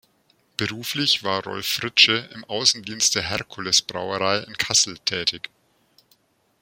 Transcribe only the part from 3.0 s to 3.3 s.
der